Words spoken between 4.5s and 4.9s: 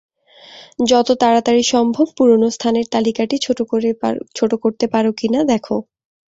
করতে